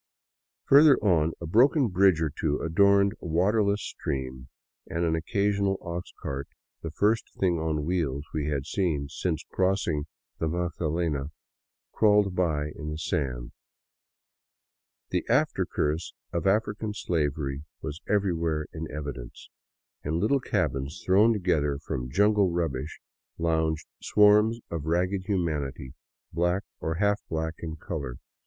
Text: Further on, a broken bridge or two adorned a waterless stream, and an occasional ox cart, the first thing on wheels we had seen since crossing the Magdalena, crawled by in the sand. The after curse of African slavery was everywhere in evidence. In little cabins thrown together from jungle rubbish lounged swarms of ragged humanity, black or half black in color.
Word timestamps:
Further 0.63 0.97
on, 0.97 1.33
a 1.39 1.45
broken 1.45 1.87
bridge 1.89 2.23
or 2.23 2.31
two 2.31 2.57
adorned 2.57 3.13
a 3.21 3.27
waterless 3.27 3.83
stream, 3.83 4.47
and 4.87 5.05
an 5.05 5.13
occasional 5.15 5.77
ox 5.79 6.11
cart, 6.19 6.47
the 6.81 6.89
first 6.89 7.31
thing 7.39 7.59
on 7.59 7.85
wheels 7.85 8.23
we 8.33 8.47
had 8.47 8.65
seen 8.65 9.09
since 9.09 9.45
crossing 9.51 10.07
the 10.39 10.47
Magdalena, 10.47 11.27
crawled 11.91 12.33
by 12.33 12.69
in 12.75 12.89
the 12.89 12.97
sand. 12.97 13.51
The 15.11 15.23
after 15.29 15.67
curse 15.67 16.15
of 16.33 16.47
African 16.47 16.95
slavery 16.95 17.61
was 17.83 18.01
everywhere 18.09 18.65
in 18.73 18.87
evidence. 18.89 19.51
In 20.03 20.19
little 20.19 20.39
cabins 20.39 20.99
thrown 21.05 21.31
together 21.31 21.77
from 21.77 22.09
jungle 22.09 22.49
rubbish 22.49 22.99
lounged 23.37 23.85
swarms 24.01 24.61
of 24.71 24.87
ragged 24.87 25.25
humanity, 25.25 25.93
black 26.33 26.63
or 26.79 26.95
half 26.95 27.21
black 27.29 27.53
in 27.59 27.75
color. 27.75 28.15